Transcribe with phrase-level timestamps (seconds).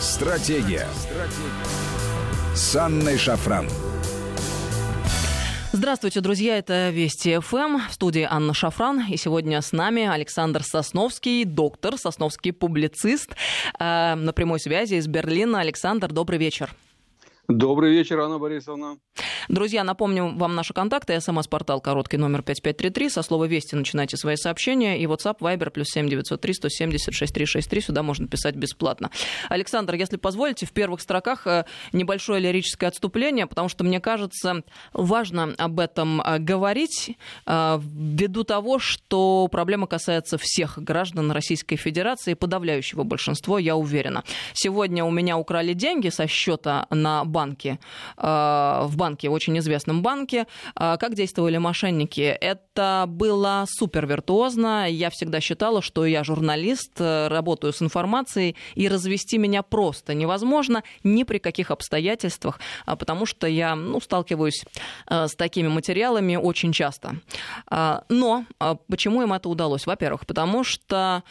[0.00, 0.86] Стратегия.
[0.94, 2.54] Стратегия.
[2.54, 3.68] С Анной Шафран.
[5.72, 11.44] Здравствуйте, друзья, это Вести ФМ, в студии Анна Шафран, и сегодня с нами Александр Сосновский,
[11.44, 13.34] доктор, сосновский публицист,
[13.78, 15.60] э, на прямой связи из Берлина.
[15.60, 16.70] Александр, добрый вечер.
[17.50, 18.98] Добрый вечер, Анна Борисовна.
[19.48, 21.20] Друзья, напомню вам наши контакты.
[21.20, 23.10] СМС-портал короткий номер 5533.
[23.10, 25.00] Со слова «Вести» начинайте свои сообщения.
[25.00, 27.80] И WhatsApp, Viber, плюс 7903 170 6363.
[27.80, 29.10] Сюда можно писать бесплатно.
[29.48, 35.54] Александр, если позволите, в первых строках э, небольшое лирическое отступление, потому что, мне кажется, важно
[35.58, 43.02] об этом э, говорить э, ввиду того, что проблема касается всех граждан Российской Федерации, подавляющего
[43.02, 44.22] большинства, я уверена.
[44.52, 47.78] Сегодня у меня украли деньги со счета на банке,
[48.16, 50.46] в банке, очень известном банке.
[50.74, 52.20] А, как действовали мошенники?
[52.20, 54.86] Это было супер виртуозно.
[54.90, 60.82] Я всегда считала, что я журналист, э, работаю с информацией, и развести меня просто невозможно
[61.02, 64.64] ни при каких обстоятельствах, а, потому что я ну, сталкиваюсь
[65.08, 67.16] э, с такими материалами очень часто.
[68.08, 68.44] Но
[68.88, 69.86] почему им это удалось?
[69.86, 71.22] Во-первых, потому что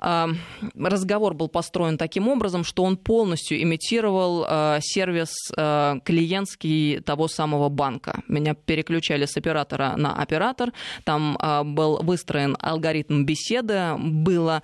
[0.00, 7.68] разговор был построен таким образом, что он полностью имитировал э, сервис э, клиентский того самого
[7.68, 8.22] банка.
[8.28, 10.72] Меня переключали с оператора на оператор,
[11.04, 14.62] там э, был выстроен алгоритм беседы, было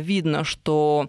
[0.00, 1.08] видно, что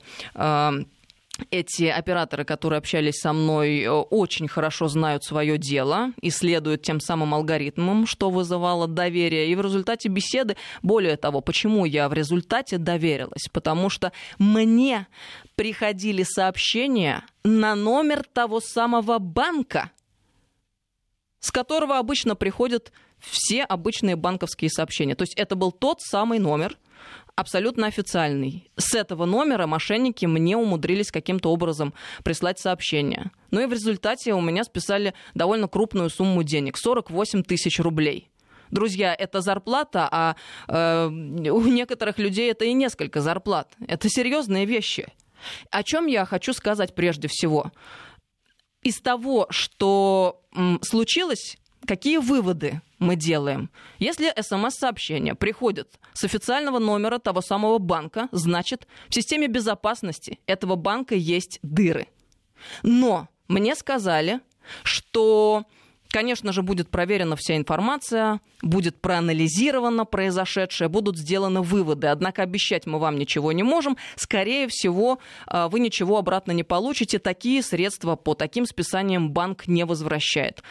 [1.50, 7.00] эти операторы, которые общались со мной, э, очень хорошо знают свое дело и следуют тем
[7.00, 9.48] самым алгоритмам, что вызывало доверие.
[9.48, 13.48] И в результате беседы, более того, почему я в результате доверилась?
[13.52, 15.08] Потому что мне
[15.56, 19.92] приходили сообщения на номер того самого банка,
[21.40, 25.16] с которого обычно приходят все обычные банковские сообщения.
[25.16, 26.78] То есть это был тот самый номер,
[27.36, 28.70] абсолютно официальный.
[28.78, 33.32] С этого номера мошенники мне умудрились каким-то образом прислать сообщение.
[33.52, 38.30] Ну и в результате у меня списали довольно крупную сумму денег– 48 тысяч рублей.
[38.72, 40.36] Друзья, это зарплата, а
[40.68, 43.72] э, у некоторых людей это и несколько зарплат.
[43.88, 45.14] Это серьезные вещи.
[45.70, 47.72] О чем я хочу сказать прежде всего?
[48.82, 53.70] Из того, что м, случилось, какие выводы мы делаем?
[54.00, 61.16] Если смс-сообщение приходит с официального номера того самого банка, значит, в системе безопасности этого банка
[61.16, 62.08] есть дыры.
[62.82, 64.40] Но мне сказали,
[64.84, 65.66] что
[66.14, 72.06] Конечно же, будет проверена вся информация, будет проанализировано произошедшее, будут сделаны выводы.
[72.06, 73.98] Однако обещать мы вам ничего не можем.
[74.16, 77.18] Скорее всего, э, вы ничего обратно не получите.
[77.18, 80.62] Такие средства по таким списаниям банк не возвращает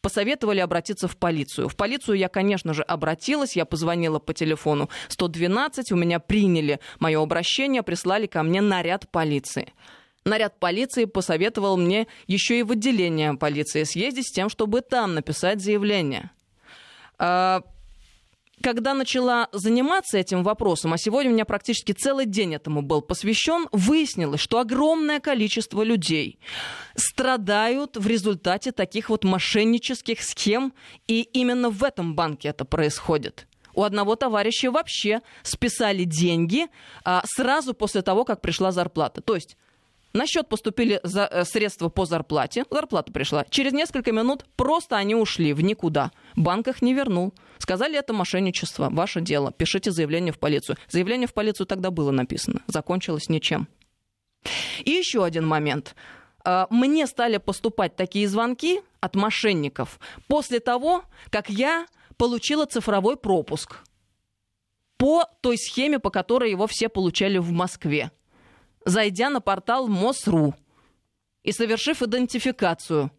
[0.00, 1.68] посоветовали обратиться в полицию.
[1.68, 7.22] В полицию я, конечно же, обратилась, я позвонила по телефону 112, у меня приняли мое
[7.22, 9.72] обращение, прислали ко мне наряд полиции.
[10.24, 15.60] Наряд полиции посоветовал мне еще и в отделение полиции съездить с тем, чтобы там написать
[15.60, 16.30] заявление.
[18.62, 23.68] Когда начала заниматься этим вопросом, а сегодня у меня практически целый день этому был посвящен,
[23.72, 26.38] выяснилось, что огромное количество людей
[26.96, 30.72] страдают в результате таких вот мошеннических схем,
[31.06, 33.46] и именно в этом банке это происходит.
[33.74, 36.66] У одного товарища вообще списали деньги
[37.04, 39.20] а, сразу после того, как пришла зарплата.
[39.20, 39.56] То есть
[40.12, 43.44] на счет поступили за, э, средства по зарплате, зарплата пришла.
[43.50, 46.10] Через несколько минут просто они ушли в никуда.
[46.34, 47.34] Банк их не вернул.
[47.58, 49.52] Сказали, это мошенничество, ваше дело.
[49.52, 50.76] Пишите заявление в полицию.
[50.88, 52.62] Заявление в полицию тогда было написано.
[52.66, 53.68] Закончилось ничем.
[54.84, 55.94] И еще один момент.
[56.44, 61.86] Э, мне стали поступать такие звонки от мошенников после того, как я
[62.16, 63.78] получила цифровой пропуск
[64.96, 68.10] по той схеме, по которой его все получали в Москве
[68.84, 70.54] зайдя на портал МОСРУ
[71.42, 73.10] и совершив идентификацию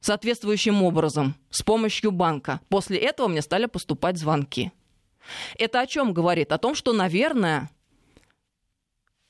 [0.00, 2.60] соответствующим образом с помощью банка.
[2.68, 4.72] После этого мне стали поступать звонки.
[5.58, 6.52] Это о чем говорит?
[6.52, 7.70] О том, что, наверное,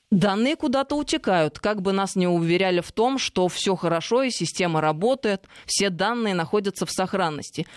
[0.09, 1.59] данные куда-то утекают.
[1.59, 6.33] Как бы нас не уверяли в том, что все хорошо и система работает, все данные
[6.33, 7.67] находятся в сохранности.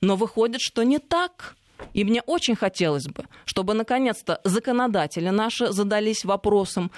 [0.00, 1.56] Но выходит, что не так.
[1.92, 6.90] И мне очень хотелось бы, чтобы наконец-то законодатели наши задались вопросом,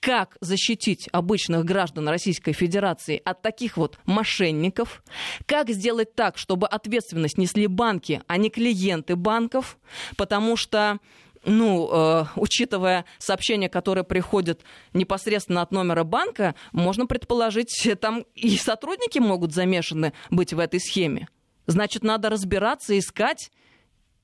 [0.00, 5.02] как защитить обычных граждан Российской Федерации от таких вот мошенников,
[5.46, 9.78] как сделать так, чтобы ответственность несли банки, а не клиенты банков,
[10.16, 10.98] потому что
[11.44, 14.60] ну, э, учитывая сообщения, которые приходят
[14.92, 21.28] непосредственно от номера банка, можно предположить, там и сотрудники могут замешаны быть в этой схеме.
[21.66, 23.50] Значит, надо разбираться, искать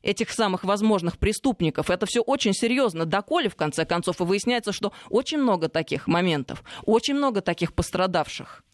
[0.06, 1.90] этих самых возможных преступников.
[1.90, 3.04] Это все очень серьезно.
[3.04, 8.64] Доколе, в конце концов, и выясняется, что очень много таких моментов, очень много таких пострадавших.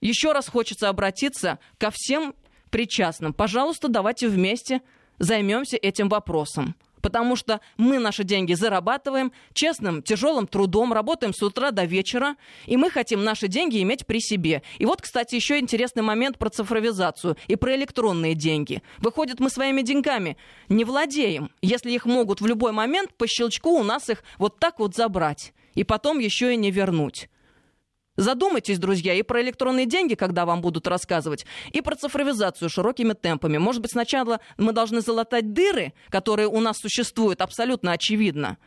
[0.00, 2.34] Еще раз хочется обратиться ко всем
[2.70, 3.34] причастным.
[3.34, 4.80] Пожалуйста, давайте вместе
[5.18, 11.70] займемся этим вопросом потому что мы наши деньги зарабатываем честным, тяжелым трудом, работаем с утра
[11.70, 12.36] до вечера,
[12.66, 14.62] и мы хотим наши деньги иметь при себе.
[14.78, 18.82] И вот, кстати, еще интересный момент про цифровизацию и про электронные деньги.
[18.98, 20.36] Выходит, мы своими деньгами
[20.68, 24.78] не владеем, если их могут в любой момент по щелчку у нас их вот так
[24.78, 27.28] вот забрать, и потом еще и не вернуть.
[28.16, 33.56] Задумайтесь, друзья, и про электронные деньги, когда вам будут рассказывать, и про цифровизацию широкими темпами.
[33.58, 38.58] Может быть, сначала мы должны залатать дыры, которые у нас существуют, абсолютно очевидно,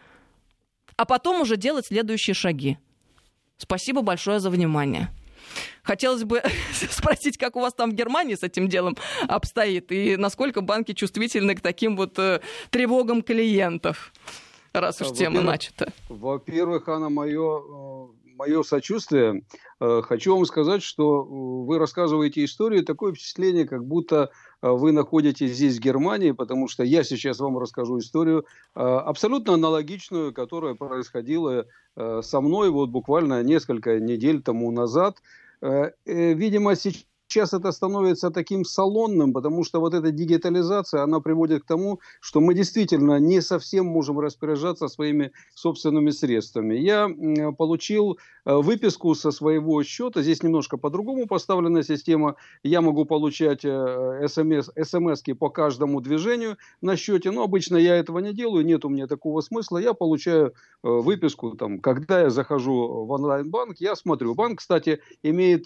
[0.96, 2.78] а потом уже делать следующие шаги.
[3.58, 5.10] Спасибо большое за внимание.
[5.84, 6.42] Хотелось бы
[6.90, 8.98] спросить, как у вас там в Германии с этим делом
[9.28, 14.14] обстоит, и насколько банки чувствительны к таким вот э, тревогам клиентов,
[14.72, 15.92] раз уж тема начата.
[16.10, 19.44] Во-первых, Анна, мое э, мое сочувствие.
[19.80, 21.26] Э, хочу вам сказать, что э,
[21.68, 24.32] вы рассказываете историю, такое впечатление, как будто
[24.62, 30.34] э, вы находитесь здесь, в Германии, потому что я сейчас вам расскажу историю абсолютно аналогичную,
[30.34, 31.66] которая происходила
[31.96, 35.18] со мной вот буквально несколько недель тому назад.
[36.06, 41.66] Видимо, сейчас сейчас это становится таким салонным, потому что вот эта дигитализация, она приводит к
[41.66, 46.76] тому, что мы действительно не совсем можем распоряжаться своими собственными средствами.
[46.76, 47.10] Я
[47.58, 54.70] получил э, выписку со своего счета, здесь немножко по-другому поставлена система, я могу получать смс,
[54.76, 58.90] э, смс по каждому движению на счете, но обычно я этого не делаю, нет у
[58.90, 60.52] меня такого смысла, я получаю э,
[60.84, 64.36] выписку, там, когда я захожу в онлайн-банк, я смотрю.
[64.36, 65.66] Банк, кстати, имеет,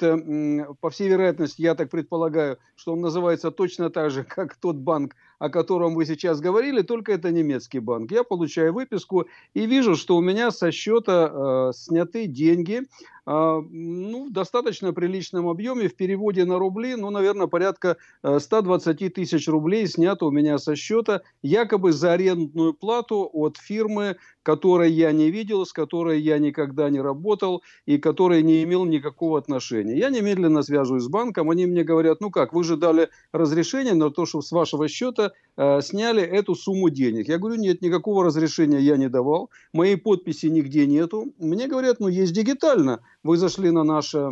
[0.79, 5.15] по всей вероятности, я так предполагаю, что он называется точно так же, как тот банк,
[5.39, 8.11] о котором вы сейчас говорили, только это немецкий банк.
[8.11, 12.83] Я получаю выписку и вижу, что у меня со счета э, сняты деньги
[13.27, 19.49] ну, в достаточно приличном объеме, в переводе на рубли, ну, наверное, порядка 120 э, тысяч
[19.49, 25.29] рублей снято у меня со счета, якобы за арендную плату от фирмы, которой я не
[25.29, 29.97] видел, с которой я никогда не работал и которой не имел никакого отношения.
[29.97, 34.09] Я немедленно связываюсь с банком, они мне говорят, ну как, вы же дали разрешение на
[34.09, 37.27] то, что с вашего счета э, сняли эту сумму денег.
[37.27, 41.33] Я говорю, нет, никакого разрешения я не давал, моей подписи нигде нету.
[41.39, 44.29] Мне говорят, ну есть дигитально, вы зашли на наш э,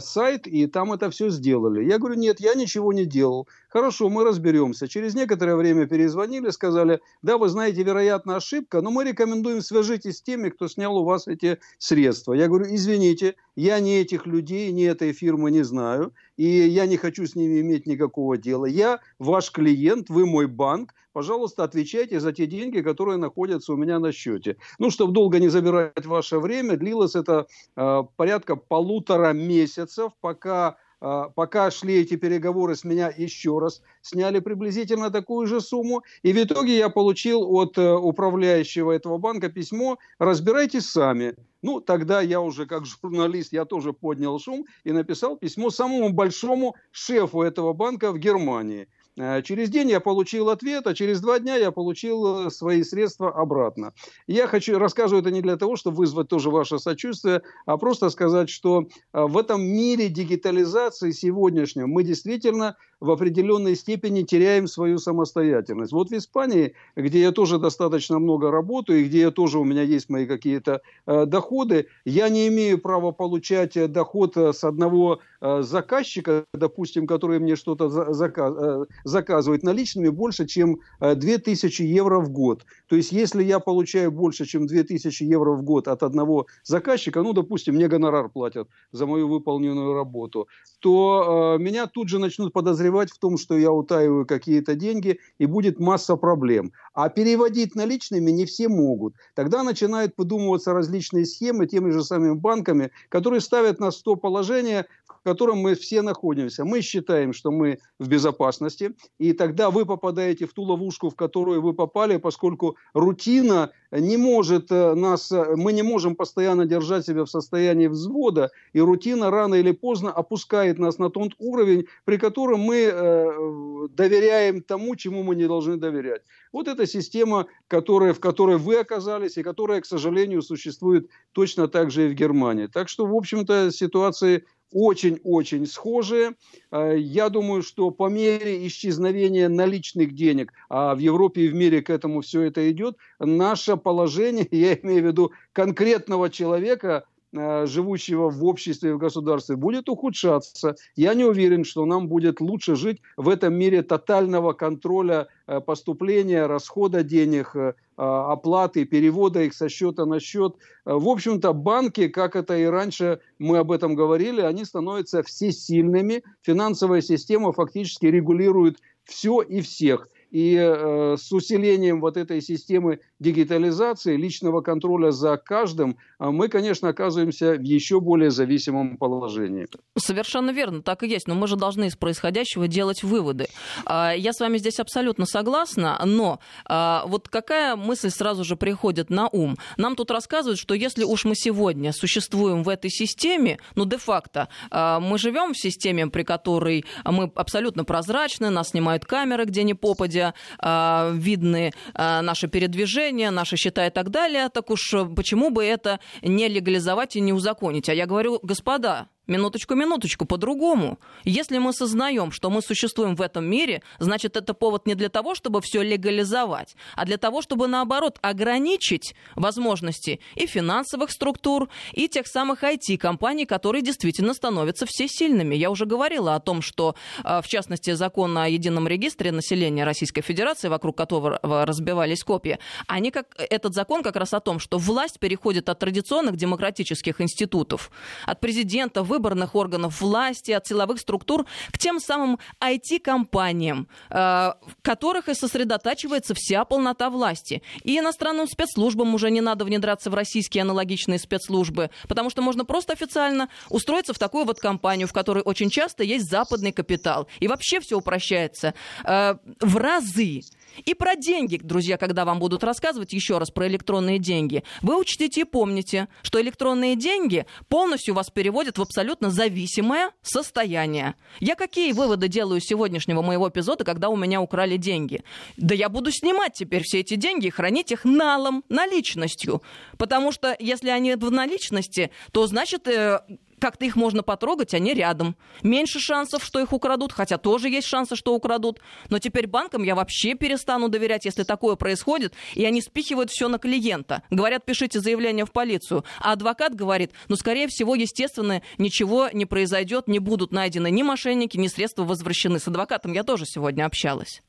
[0.00, 1.84] сайт и там это все сделали.
[1.84, 3.48] Я говорю, нет, я ничего не делал.
[3.68, 4.88] Хорошо, мы разберемся.
[4.88, 10.22] Через некоторое время перезвонили, сказали, да, вы знаете, вероятно, ошибка, но мы рекомендуем свяжитесь с
[10.22, 12.32] теми, кто снял у вас эти средства.
[12.32, 16.96] Я говорю, извините, я ни этих людей, ни этой фирмы не знаю, и я не
[16.96, 18.66] хочу с ними иметь никакого дела.
[18.66, 23.98] Я ваш клиент, вы мой банк, пожалуйста, отвечайте за те деньги, которые находятся у меня
[23.98, 24.56] на счете.
[24.78, 27.46] Ну, чтобы долго не забирать ваше время, длилось это
[27.76, 34.40] э, порядка полутора месяцев, пока а, пока шли эти переговоры с меня еще раз, сняли
[34.40, 36.02] приблизительно такую же сумму.
[36.22, 41.34] И в итоге я получил от э, управляющего этого банка письмо «Разбирайтесь сами».
[41.62, 46.74] Ну, тогда я уже как журналист, я тоже поднял шум и написал письмо самому большому
[46.90, 51.56] шефу этого банка в Германии– Э, через день я получил ответ, а через два дня
[51.56, 53.92] я получил э, свои средства обратно.
[54.26, 58.50] Я хочу рассказываю это не для того, чтобы вызвать тоже ваше сочувствие, а просто сказать,
[58.50, 65.92] что э, в этом мире дигитализации сегодняшнем мы действительно в определенной степени теряем свою самостоятельность.
[65.92, 69.82] Вот в Испании, где я тоже достаточно много работаю, и где я тоже у меня
[69.82, 76.44] есть мои какие-то э, доходы, я не имею права получать доход с одного э, заказчика,
[76.52, 82.64] допустим, который мне что-то заказ, э, заказывает наличными больше, чем 2000 евро в год.
[82.86, 87.32] То есть, если я получаю больше, чем 2000 евро в год от одного заказчика, ну,
[87.32, 90.48] допустим, мне гонорар платят за мою выполненную работу,
[90.80, 95.46] то э, меня тут же начнут подозревать в том, что я утаиваю какие-то деньги, и
[95.46, 96.72] будет масса проблем.
[96.94, 99.14] А переводить наличными не все могут.
[99.34, 104.86] Тогда начинают подумываться различные схемы теми же самыми банками, которые ставят нас в то положение,
[105.20, 106.64] в котором мы все находимся.
[106.64, 111.62] Мы считаем, что мы в безопасности, и тогда вы попадаете в ту ловушку, в которую
[111.62, 117.24] вы попали, поскольку рутина не может э, нас, э, мы не можем постоянно держать себя
[117.24, 122.60] в состоянии взвода, и рутина рано или поздно опускает нас на тот уровень, при котором
[122.60, 126.22] мы э, доверяем тому, чему мы не должны доверять.
[126.52, 131.90] Вот эта система, которая, в которой вы оказались, и которая, к сожалению, существует точно так
[131.90, 132.66] же и в Германии.
[132.66, 136.34] Так что, в общем-то, ситуации очень-очень схожие.
[136.70, 141.82] Э, я думаю, что по мере исчезновения наличных денег, а в Европе и в мире
[141.82, 148.44] к этому все это идет, наше положение, я имею в виду конкретного человека, живущего в
[148.44, 150.76] обществе, в государстве, будет ухудшаться.
[150.96, 156.46] Я не уверен, что нам будет лучше жить в этом мире тотального контроля э, поступления,
[156.46, 160.56] расхода денег, э, оплаты, перевода их со счета на счет.
[160.84, 166.22] В общем-то, банки, как это и раньше мы об этом говорили, они становятся всесильными.
[166.42, 170.08] Финансовая система фактически регулирует все и всех.
[170.30, 176.88] И э, с усилением вот этой системы дигитализации, личного контроля за каждым, а мы, конечно,
[176.88, 179.66] оказываемся в еще более зависимом положении.
[179.96, 181.26] Совершенно верно, так и есть.
[181.26, 183.48] Но мы же должны из происходящего делать выводы.
[183.84, 189.10] А, я с вами здесь абсолютно согласна, но а, вот какая мысль сразу же приходит
[189.10, 189.56] на ум?
[189.76, 195.18] Нам тут рассказывают, что если уж мы сегодня существуем в этой системе, ну, де-факто, мы
[195.18, 200.19] живем в системе, при которой мы абсолютно прозрачны, нас снимают камеры, где ни попадя,
[200.62, 206.48] видны наши передвижения, наши счета и так далее, так уж э, почему бы это не
[206.48, 207.88] легализовать и не узаконить?
[207.88, 210.98] А я говорю, господа, Минуточку, минуточку, по-другому.
[211.22, 215.36] Если мы сознаем, что мы существуем в этом мире, значит, это повод не для того,
[215.36, 222.26] чтобы все легализовать, а для того, чтобы, наоборот, ограничить возможности и финансовых структур, и тех
[222.26, 225.54] самых IT-компаний, которые действительно становятся все сильными.
[225.54, 230.22] Я уже говорила о том, что, а, в частности, закон о едином регистре населения Российской
[230.22, 232.58] Федерации, вокруг которого разбивались копии,
[232.88, 237.92] они как, этот закон как раз о том, что власть переходит от традиционных демократических институтов,
[238.26, 244.82] от президента, выборов, выборных органов власти, от силовых структур к тем самым IT-компаниям, э, в
[244.82, 247.62] которых и сосредотачивается вся полнота власти.
[247.84, 252.94] И иностранным спецслужбам уже не надо внедряться в российские аналогичные спецслужбы, потому что можно просто
[252.94, 257.28] официально устроиться в такую вот компанию, в которой очень часто есть западный капитал.
[257.40, 258.72] И вообще все упрощается
[259.04, 260.40] э, в разы.
[260.84, 265.42] И про деньги, друзья, когда вам будут рассказывать еще раз про электронные деньги, вы учтите
[265.42, 271.14] и помните, что электронные деньги полностью вас переводят в абсолютно зависимое состояние.
[271.40, 275.22] Я какие выводы делаю с сегодняшнего моего эпизода, когда у меня украли деньги?
[275.56, 279.62] Да я буду снимать теперь все эти деньги и хранить их налом, наличностью.
[279.98, 283.20] Потому что если они в наличности, то значит э,
[283.60, 285.36] как-то их можно потрогать, они рядом.
[285.62, 288.80] Меньше шансов, что их украдут, хотя тоже есть шансы, что украдут.
[289.08, 293.58] Но теперь банкам я вообще перестану доверять, если такое происходит, и они спихивают все на
[293.58, 294.22] клиента.
[294.30, 296.04] Говорят, пишите заявление в полицию.
[296.20, 301.56] А адвокат говорит, ну, скорее всего, естественно, ничего не произойдет, не будут найдены ни мошенники,
[301.56, 302.58] ни средства возвращены.
[302.58, 304.42] С адвокатом я тоже сегодня общалась.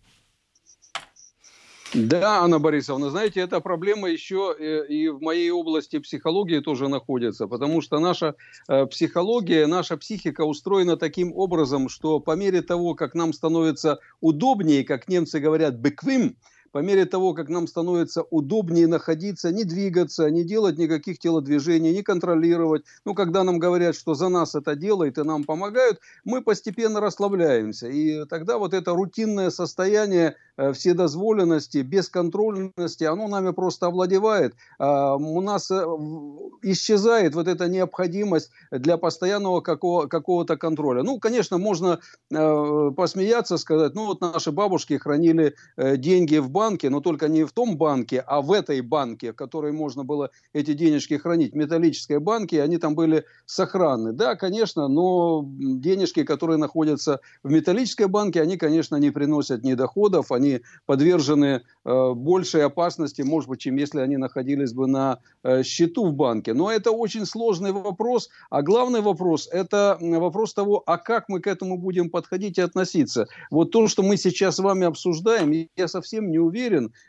[1.94, 7.48] Да, Анна Борисовна, знаете, эта проблема еще э, и в моей области психологии тоже находится,
[7.48, 8.36] потому что наша
[8.70, 14.86] э, психология, наша психика устроена таким образом, что по мере того, как нам становится удобнее,
[14.86, 16.38] как немцы говорят, беквим,
[16.72, 22.04] по мере того, как нам становится удобнее находиться, не двигаться, не делать никаких телодвижений, не
[22.04, 22.84] контролировать.
[23.06, 27.88] Ну, когда нам говорят, что за нас это делает и нам помогают, мы постепенно расслабляемся.
[27.88, 34.54] И тогда вот это рутинное состояние Э, вседозволенности, бесконтрольности, оно нами просто овладевает.
[34.78, 35.84] А, у нас э,
[36.62, 41.04] исчезает вот эта необходимость для постоянного какого- какого-то контроля.
[41.04, 42.00] Ну, конечно, можно
[42.32, 47.52] э, посмеяться, сказать, ну вот наши бабушки хранили деньги в банке, но только не в
[47.52, 52.62] том банке, а в этой банке, в которой можно было эти денежки хранить, металлической банке,
[52.62, 54.14] они там были сохранны.
[54.14, 60.32] Да, конечно, но денежки, которые находятся в металлической банке, они, конечно, не приносят ни доходов,
[60.32, 66.06] они подвержены э, большей опасности, может быть, чем если они находились бы на э, счету
[66.06, 66.54] в банке.
[66.54, 68.30] Но это очень сложный вопрос.
[68.50, 73.28] А главный вопрос– это вопрос того, а как мы к этому будем подходить и относиться.
[73.50, 76.51] Вот то, что мы сейчас с вами обсуждаем, я совсем не уверен,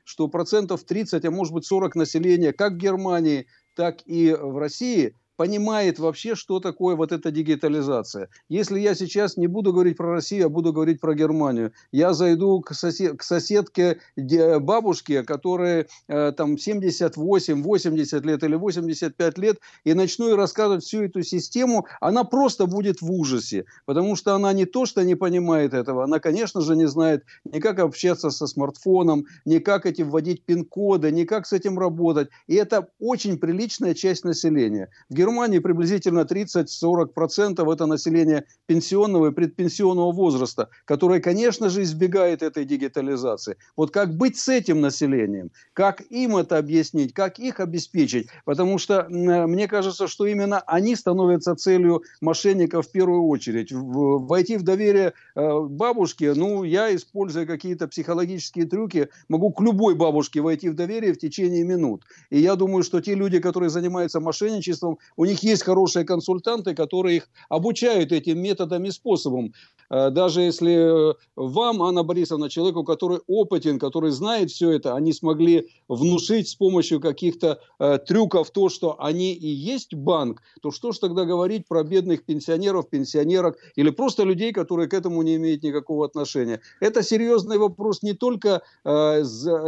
[0.05, 5.17] что процентов 30, а может быть 40 населения, как в Германии, так и в России–
[5.37, 8.29] понимает вообще, что такое вот эта дигитализация.
[8.49, 12.61] Если я сейчас не буду говорить про Россию, а буду говорить про Германию, я зайду
[12.61, 19.95] к, сосед, к соседке бабушке, которая э, там 78, 80 лет или 85 лет, и
[19.95, 24.65] начну ей рассказывать всю эту систему, она просто будет в ужасе, потому что она не
[24.65, 29.25] то, что не понимает этого, она, конечно же, не знает ни как общаться со смартфоном,
[29.45, 32.29] ни как эти вводить пин-коды, ни как с этим работать.
[32.47, 34.89] И это очень приличная часть населения.
[35.09, 42.65] В Германии приблизительно 30-40% это население пенсионного и предпенсионного возраста, которое, конечно же, избегает этой
[42.65, 43.57] дигитализации.
[43.77, 45.51] Вот как быть с этим населением?
[45.75, 47.15] Как им это объяснить?
[47.15, 48.29] Как их обеспечить?
[48.45, 53.69] Потому что мне кажется, что именно они становятся целью мошенников в первую очередь.
[53.73, 60.41] Войти в доверие э, бабушке, ну, я, используя какие-то психологические трюки, могу к любой бабушке
[60.41, 62.03] войти в доверие в течение минут.
[62.31, 67.19] И я думаю, что те люди, которые занимаются мошенничеством, у них есть хорошие консультанты, которые
[67.19, 69.53] их обучают этим методам и способам.
[69.93, 75.69] Э, даже если вам, Анна Борисовна, человеку, который опытен, который знает все это, они смогли
[75.89, 80.99] внушить с помощью каких-то э, трюков то, что они и есть банк, то что ж
[80.99, 86.07] тогда говорить про бедных пенсионеров, пенсионерок или просто людей, которые к этому не имеют никакого
[86.07, 86.61] отношения?
[86.81, 89.23] Это серьезный вопрос не только э,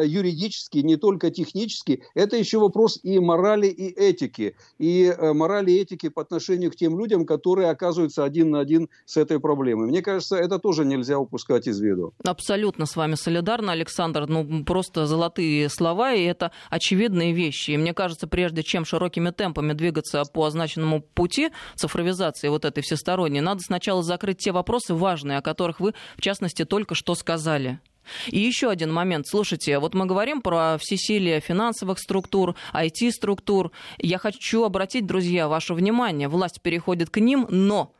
[0.07, 4.57] юридический, не только технический, это еще вопрос и морали, и этики.
[4.79, 8.89] И э, морали и этики по отношению к тем людям, которые оказываются один на один
[9.05, 9.89] с этой проблемой.
[9.89, 12.15] Мне кажется, это тоже нельзя упускать из виду.
[12.25, 14.27] Абсолютно с вами солидарна, Александр.
[14.27, 17.73] Ну, просто золотые слова, и это очевидные вещи.
[17.73, 23.41] И мне кажется, прежде чем широкими темпами двигаться по означенному пути цифровизации вот этой всесторонней,
[23.41, 27.81] надо сначала закрыть те вопросы важные, о которых вы, в частности, только что сказали.
[28.29, 29.27] И еще один момент.
[29.27, 33.73] Слушайте, вот мы говорим про всесилие финансовых структур, IT-структур.
[33.99, 36.29] Я хочу обратить, друзья, ваше внимание.
[36.29, 37.95] Власть переходит к ним, но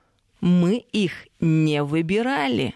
[0.45, 2.75] мы их не выбирали.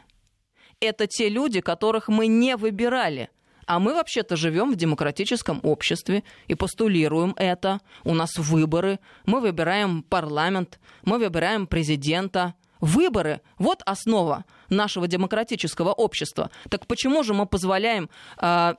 [0.80, 3.28] Это те люди, которых мы не выбирали.
[3.66, 7.82] А мы вообще-то живем в демократическом обществе и постулируем это.
[8.04, 16.50] У нас выборы, мы выбираем парламент, мы выбираем президента– Выборы– вот основа нашего демократического общества.
[16.70, 18.08] Так почему же мы позволяем
[18.40, 18.74] э,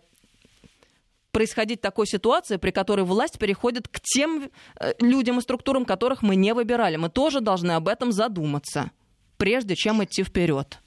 [1.31, 6.35] происходить такой ситуации, при которой власть переходит к тем э, людям и структурам, которых мы
[6.35, 6.95] не выбирали?
[6.95, 8.91] Мы тоже должны об этом задуматься,
[9.37, 10.79] прежде чем идти вперед.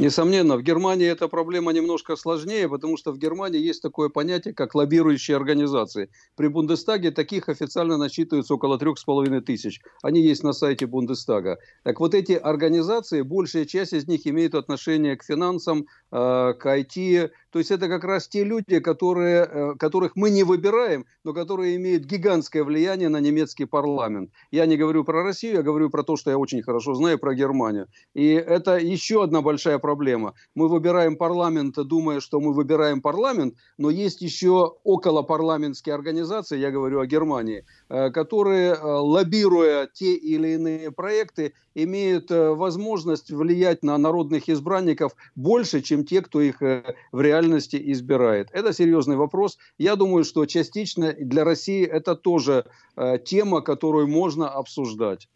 [0.00, 4.74] Несомненно, в Германии эта проблема немножко сложнее, потому что в Германии есть такое понятие, как
[4.74, 6.08] лоббирующие организации.
[6.36, 9.80] При Бундестаге таких официально насчитывается около трех с половиной тысяч.
[10.02, 11.58] Они есть на сайте Бундестага.
[11.82, 17.30] Так вот эти организации, большая часть из них имеют отношение к финансам, э, к IT,
[17.50, 21.76] то есть это как раз те люди, которые, э, которых мы не выбираем, но которые
[21.76, 24.30] имеют гигантское влияние на немецкий парламент.
[24.50, 27.34] Я не говорю про Россию, я говорю про то, что я очень хорошо знаю, про
[27.34, 27.86] Германию.
[28.14, 30.34] И это еще одна большая проблема.
[30.54, 37.00] Мы выбираем парламент, думая, что мы выбираем парламент, но есть еще околопарламентские организации, я говорю
[37.00, 44.48] о Германии, э, которые, э, лоббируя те или иные проекты, имеют возможность влиять на народных
[44.48, 48.48] избранников больше, чем те, кто их в реальности избирает.
[48.52, 49.58] Это серьезный вопрос.
[49.78, 55.28] Я думаю, что частично для России это тоже э, тема, которую можно обсуждать.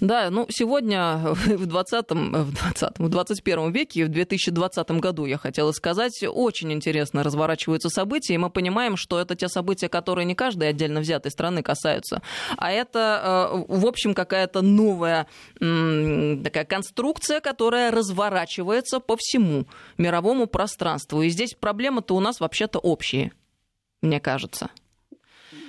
[0.00, 5.72] Да, ну сегодня в 20 в 20 в 21 веке, в 2020 году, я хотела
[5.72, 10.68] сказать, очень интересно разворачиваются события, и мы понимаем, что это те события, которые не каждой
[10.68, 12.22] отдельно взятой страны касаются,
[12.56, 15.26] а это, э, в общем, какая-то новая
[16.42, 19.66] такая конструкция, которая разворачивается по всему
[19.98, 21.22] мировому пространству.
[21.22, 23.32] И здесь проблемы-то у нас вообще-то общие,
[24.02, 24.70] мне кажется.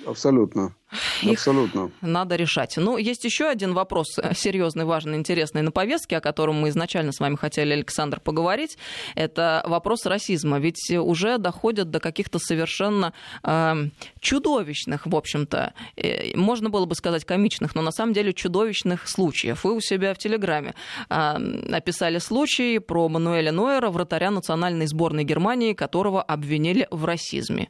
[0.08, 0.74] Абсолютно.
[1.20, 1.90] Их Абсолютно.
[2.00, 2.78] надо решать.
[2.78, 7.12] Ну, есть еще один вопрос э, серьезный, важный, интересный на повестке, о котором мы изначально
[7.12, 8.78] с вами хотели, Александр, поговорить.
[9.14, 10.58] Это вопрос расизма.
[10.58, 13.74] Ведь уже доходят до каких-то совершенно э,
[14.20, 19.64] чудовищных, в общем-то, э, можно было бы сказать комичных, но на самом деле чудовищных случаев.
[19.64, 20.74] Вы у себя в Телеграме
[21.10, 27.68] э, написали случай про Мануэля Нойера, вратаря национальной сборной Германии, которого обвинили в расизме.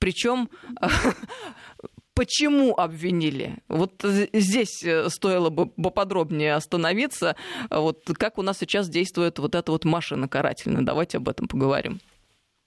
[0.00, 0.48] Причем
[2.20, 3.62] почему обвинили?
[3.68, 7.34] Вот здесь э, стоило бы поподробнее остановиться.
[7.70, 10.82] Вот как у нас сейчас действует вот эта вот машина карательная.
[10.82, 11.98] Давайте об этом поговорим.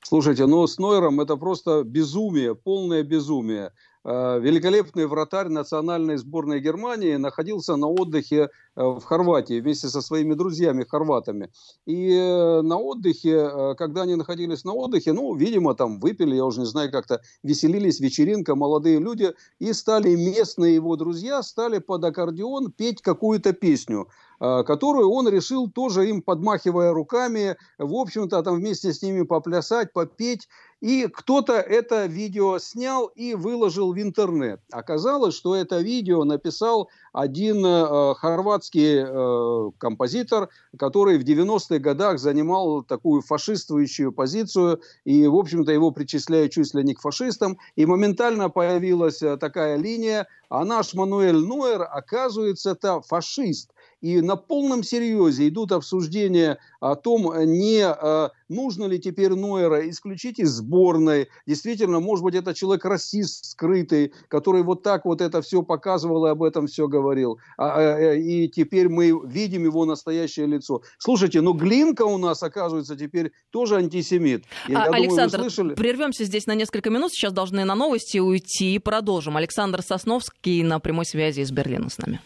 [0.04, 3.70] Слушайте, ну с Нойером это просто безумие, полное безумие.
[4.06, 10.34] Э, великолепный вратарь национальной сборной Германии находился на отдыхе э, в Хорватии вместе со своими
[10.34, 11.50] друзьями хорватами.
[11.86, 16.60] И э, на отдыхе, когда они находились на отдыхе, ну, видимо, там выпили, я уже
[16.60, 22.72] не знаю, как-то веселились, вечеринка, молодые люди, и стали местные его друзья, стали под аккордеон
[22.72, 24.08] петь какую-то песню
[24.40, 30.50] которую он решил тоже им, подмахивая руками, в общем-то, там вместе с ними поплясать, попеть.
[30.84, 34.60] И кто-то это видео снял и выложил в интернет.
[34.70, 42.84] Оказалось, что это видео написал один э, хорватский э, композитор, который в 90-х годах занимал
[42.84, 48.50] такую фашистующую позицию, и, в общем-то, его причисляют чуть ли не к фашистам, и моментально
[48.50, 53.72] появилась э, такая линия, а наш Мануэль Нойер, оказывается, это фашист.
[54.04, 60.40] И на полном серьезе идут обсуждения о том, не э, нужно ли теперь Нойера исключить
[60.40, 61.30] из сборной.
[61.48, 66.30] Действительно, может быть, это человек расист скрытый, который вот так вот это все показывал и
[66.32, 67.40] об этом все говорил.
[67.58, 70.82] А, э, и теперь мы видим его настоящее лицо.
[70.98, 74.44] Слушайте, ну Глинка у нас, оказывается, теперь тоже антисемит.
[74.68, 75.76] Я, а, Александр, думаю, слышали...
[75.76, 77.14] прервемся здесь на несколько минут.
[77.14, 79.38] Сейчас должны на новости уйти и продолжим.
[79.38, 82.20] Александр Сосновский на прямой связи из Берлина с нами.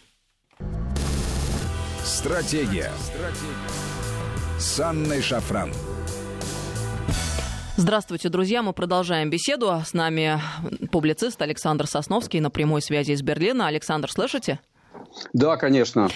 [2.08, 2.90] Стратегия.
[3.02, 4.58] Стратегия.
[4.58, 5.74] С Анной Шафран.
[7.76, 8.64] Здравствуйте, друзья.
[8.64, 9.74] Мы продолжаем беседу.
[9.86, 10.40] С нами
[10.90, 13.68] публицист Александр Сосновский на прямой связи из Берлина.
[13.68, 14.62] Александр, слышите?
[15.34, 16.08] Да, конечно.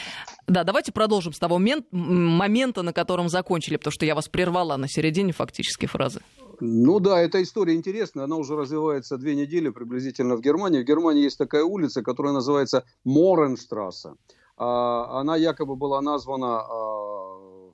[0.47, 4.88] Да, давайте продолжим с того момента, на котором закончили, потому что я вас прервала на
[4.88, 6.21] середине фактически фразы.
[6.62, 8.23] Ну да, эта история интересная.
[8.23, 10.84] Она уже развивается две недели приблизительно в Германии.
[10.84, 14.12] В Германии есть такая улица, которая называется Моренштрассе.
[14.62, 16.71] А, она якобы была названа а,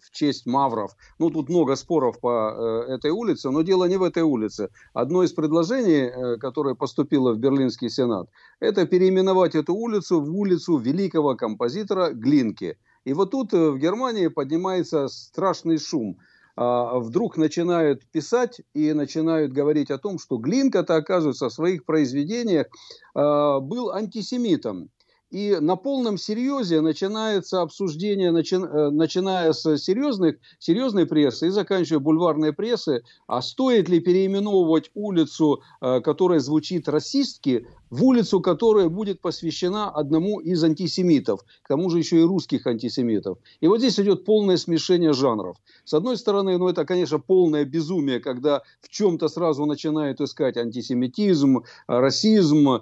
[0.01, 0.95] в честь мавров.
[1.19, 4.69] Ну, тут много споров по э, этой улице, но дело не в этой улице.
[4.93, 8.29] Одно из предложений, э, которое поступило в Берлинский сенат,
[8.61, 12.77] это переименовать эту улицу в улицу великого композитора Глинки.
[13.03, 16.17] И вот тут э, в Германии поднимается страшный шум.
[16.55, 22.67] А, вдруг начинают писать и начинают говорить о том, что Глинка-то, оказывается, в своих произведениях
[23.13, 24.89] был антисемитом.
[25.29, 31.99] И на полном серьезе начинается обсуждение, начи, э, начиная с серьезных, серьезной прессы и заканчивая
[31.99, 39.21] бульварной прессы, а стоит ли переименовывать улицу, э, которая звучит расистски, в улицу, которая будет
[39.21, 43.37] посвящена одному из антисемитов, к тому же еще и русских антисемитов.
[43.61, 45.57] И вот здесь идет полное смешение жанров.
[45.85, 51.63] С одной стороны, ну это, конечно, полное безумие, когда в чем-то сразу начинают искать антисемитизм,
[51.87, 52.81] расизм, э,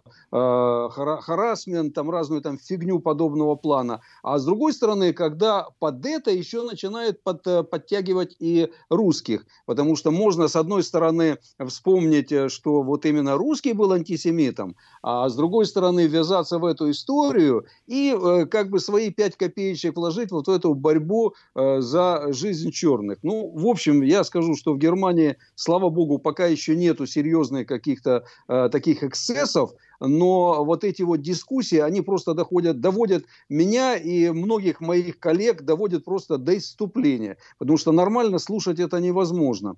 [0.92, 4.02] харасмент, там разную там фигню подобного плана.
[4.24, 9.46] А с другой стороны, когда под это еще начинают под, э, подтягивать и русских.
[9.66, 11.38] Потому что можно, с одной стороны,
[11.68, 14.76] вспомнить, э, что вот именно русский был антисемитом,
[15.08, 19.96] а с другой стороны ввязаться в эту историю и э, как бы свои пять копеечек
[19.96, 23.20] вложить вот в эту борьбу э, за жизнь черных.
[23.22, 28.26] Ну, в общем, я скажу, что в Германии, слава богу, пока еще нету серьезных каких-то
[28.48, 34.82] э, таких эксцессов, но вот эти вот дискуссии, они просто доходят, доводят меня и многих
[34.82, 39.76] моих коллег, доводят просто до исступления, потому что нормально слушать это невозможно.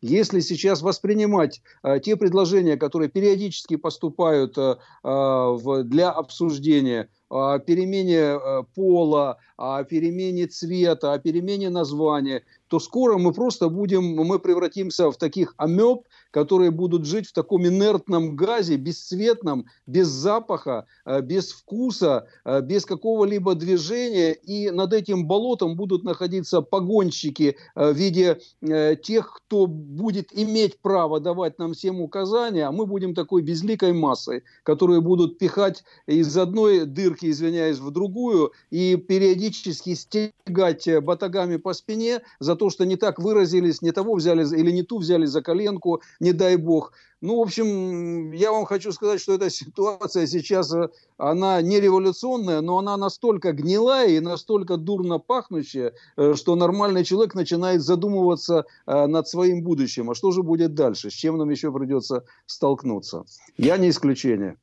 [0.00, 4.69] Если сейчас воспринимать э, те предложения, которые периодически поступают э,
[5.02, 13.32] для обсуждения, о перемене э, пола, о перемене цвета, о перемене названия, то скоро мы
[13.32, 19.66] просто будем, мы превратимся в таких амеб, которые будут жить в таком инертном газе, бесцветном,
[19.86, 24.32] без запаха, э, без вкуса, э, без какого-либо движения.
[24.32, 28.38] И над этим болотом будут находиться погонщики э, в виде
[29.02, 34.44] тех, кто будет иметь право давать нам всем указания, а мы будем такой безликой массой,
[34.62, 42.20] которые будут пихать из одной дырки, извиняюсь, в другую и периодически стегать батагами по спине
[42.38, 46.00] за то, что не так выразились, не того взяли или не ту взяли за коленку,
[46.20, 46.92] не дай бог.
[47.22, 52.62] Ну, в общем, я вам хочу сказать, что эта ситуация сейчас, э, она не революционная,
[52.62, 59.06] но она настолько гнилая и настолько дурно пахнущая, э, что нормальный человек начинает задумываться э,
[59.06, 60.10] над своим будущим.
[60.10, 61.10] А что же будет дальше?
[61.10, 63.24] С чем нам еще придется столкнуться?
[63.58, 64.56] Я не исключение.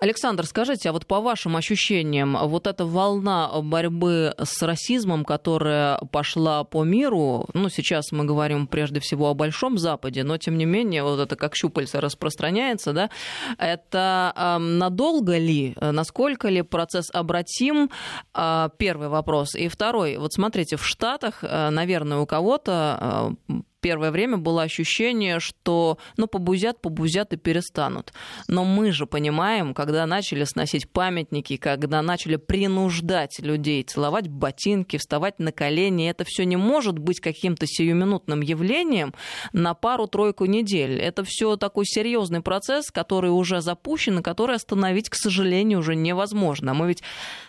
[0.00, 6.64] Александр, скажите, а вот по вашим ощущениям, вот эта волна борьбы с расизмом, которая пошла
[6.64, 11.04] по миру, ну, сейчас мы говорим прежде всего о Большом Западе, но, тем не менее,
[11.04, 13.10] вот это как щупальца распространяется, да,
[13.56, 17.90] это э, надолго ли, насколько ли процесс обратим?
[18.34, 19.54] Э, первый вопрос.
[19.54, 23.54] И второй, вот смотрите, в Штатах, э, наверное, у кого-то э,
[23.84, 28.14] первое время было ощущение, что ну побузят, побузят и перестанут.
[28.48, 35.38] Но мы же понимаем, когда начали сносить памятники, когда начали принуждать людей целовать ботинки, вставать
[35.38, 39.12] на колени, это все не может быть каким-то сиюминутным явлением
[39.52, 40.98] на пару-тройку недель.
[40.98, 46.72] Это все такой серьезный процесс, который уже запущен и который остановить, к сожалению, уже невозможно.
[46.72, 47.02] Мы ведь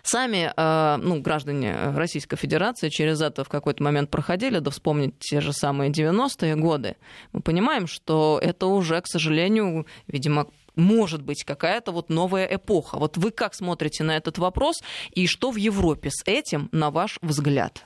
[0.03, 5.39] сами, э, ну, граждане Российской Федерации через это в какой-то момент проходили, да вспомнить те
[5.39, 6.95] же самые 90 90-е годы,
[7.33, 12.97] мы понимаем, что это уже, к сожалению, видимо, может быть какая-то вот новая эпоха.
[12.97, 17.19] Вот вы как смотрите на этот вопрос и что в Европе с этим, на ваш
[17.21, 17.85] взгляд?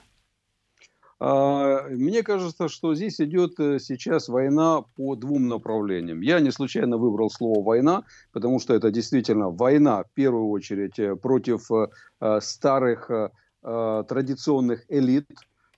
[1.21, 6.21] А, мне кажется, что здесь идет э, сейчас война по двум направлениям.
[6.21, 11.15] Я не случайно выбрал слово «война», потому что это действительно война, в первую очередь, э,
[11.15, 13.11] против э, старых
[13.61, 15.27] традиционных элит,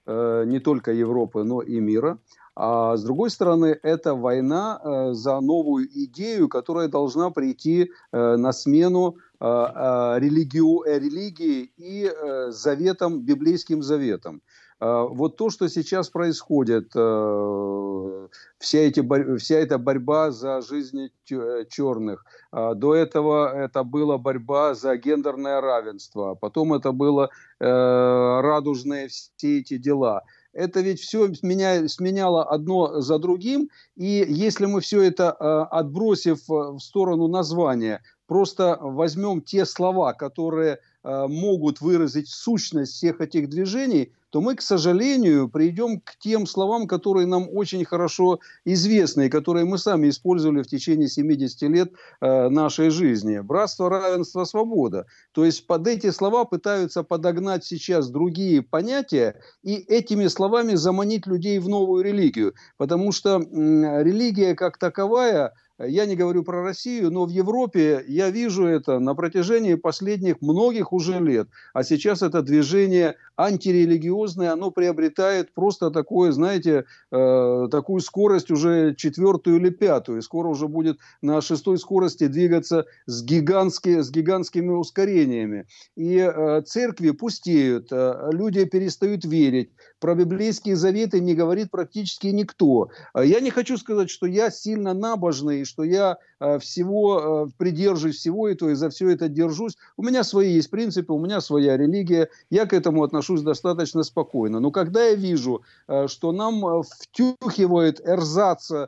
[0.05, 2.19] не только Европы, но и мира.
[2.63, 10.83] А с другой стороны, это война за новую идею, которая должна прийти на смену религию,
[10.85, 12.11] религии и
[12.51, 14.41] заветам, библейским заветам.
[14.81, 21.65] А, вот то, что сейчас происходит, э, вся, эти, вся эта борьба за жизни э,
[21.69, 29.09] черных, а, до этого это была борьба за гендерное равенство, потом это было э, радужные
[29.09, 30.23] все эти дела.
[30.53, 37.27] Это ведь все сменяло одно за другим, и если мы все это, отбросив в сторону
[37.27, 44.61] названия, просто возьмем те слова, которые могут выразить сущность всех этих движений– то мы, к
[44.61, 50.63] сожалению, придем к тем словам, которые нам очень хорошо известны и которые мы сами использовали
[50.63, 51.91] в течение 70 лет
[52.21, 53.39] э, нашей жизни.
[53.39, 55.05] Братство, равенство, свобода.
[55.33, 61.59] То есть под эти слова пытаются подогнать сейчас другие понятия и этими словами заманить людей
[61.59, 62.55] в новую религию.
[62.77, 65.53] Потому что религия как таковая
[65.87, 70.93] я не говорю про Россию, но в Европе я вижу это на протяжении последних многих
[70.93, 71.47] уже лет.
[71.73, 79.57] А сейчас это движение антирелигиозное, оно приобретает просто такое, знаете, э, такую скорость уже четвертую
[79.57, 80.19] или пятую.
[80.19, 85.65] И скоро уже будет на шестой скорости двигаться с, гигантски, с гигантскими ускорениями.
[85.95, 89.71] И э, церкви пустеют, э, люди перестают верить.
[89.99, 92.89] Про библейские заветы не говорит практически никто.
[93.15, 98.49] Я не хочу сказать, что я сильно набожный, что я э, всего э, придерживаюсь всего
[98.49, 99.77] этого и за все это держусь.
[99.95, 102.29] У меня свои есть принципы, у меня своя религия.
[102.49, 104.59] Я к этому отношусь достаточно спокойно.
[104.59, 108.87] Но когда я вижу, э, что нам втюхивают эрзаца Э,